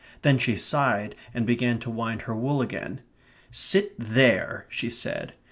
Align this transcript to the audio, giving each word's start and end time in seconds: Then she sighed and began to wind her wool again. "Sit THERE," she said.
Then 0.23 0.39
she 0.39 0.55
sighed 0.55 1.13
and 1.31 1.45
began 1.45 1.77
to 1.81 1.91
wind 1.91 2.23
her 2.23 2.35
wool 2.35 2.59
again. 2.59 3.01
"Sit 3.51 3.93
THERE," 3.99 4.65
she 4.67 4.89
said. 4.89 5.33